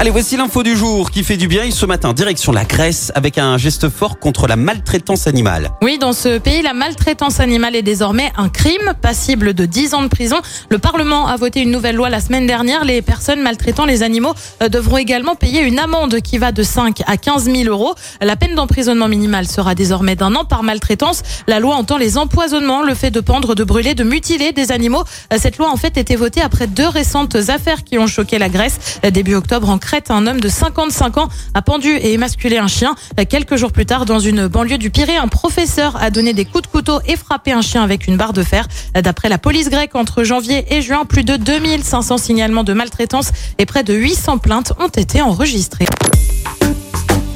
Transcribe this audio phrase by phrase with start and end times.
[0.00, 1.70] Allez, voici l'info du jour qui fait du bien.
[1.70, 5.72] Ce matin, direction la Grèce avec un geste fort contre la maltraitance animale.
[5.82, 10.00] Oui, dans ce pays, la maltraitance animale est désormais un crime passible de 10 ans
[10.00, 10.40] de prison.
[10.70, 12.86] Le Parlement a voté une nouvelle loi la semaine dernière.
[12.86, 14.32] Les personnes maltraitant les animaux
[14.62, 17.94] euh, devront également payer une amende qui va de 5 à 15 000 euros.
[18.22, 21.20] La peine d'emprisonnement minimale sera désormais d'un an par maltraitance.
[21.46, 25.04] La loi entend les empoisonnements, le fait de pendre, de brûler, de mutiler des animaux.
[25.30, 28.48] Euh, Cette loi, en fait, été votée après deux récentes affaires qui ont choqué la
[28.48, 28.78] Grèce.
[29.04, 29.76] Euh, Début octobre, en
[30.10, 32.94] Un homme de 55 ans a pendu et émasculé un chien.
[33.28, 36.62] Quelques jours plus tard, dans une banlieue du Pirée, un professeur a donné des coups
[36.62, 38.68] de couteau et frappé un chien avec une barre de fer.
[38.94, 43.66] D'après la police grecque, entre janvier et juin, plus de 2500 signalements de maltraitance et
[43.66, 45.86] près de 800 plaintes ont été enregistrées.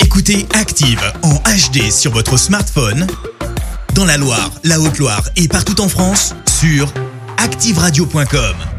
[0.00, 3.06] Écoutez Active en HD sur votre smartphone,
[3.94, 6.92] dans la Loire, la Haute-Loire et partout en France, sur
[7.38, 8.69] activeradio.com.